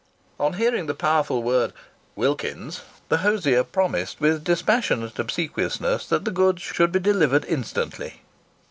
[0.39, 1.73] On hearing the powerful word
[2.15, 8.23] "Wilkins's," the hosier promised with passionate obsequiousness that the goods should be delivered instantly.